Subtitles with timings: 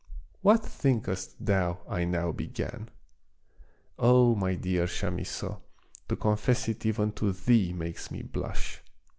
[0.41, 2.89] What thinkest thou I now began}
[4.09, 5.61] Oh, my dear Chamisso,
[6.09, 8.81] to confess it even to thee makes me blush.